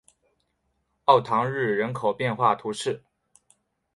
[1.05, 3.03] 奥唐日人口变化图示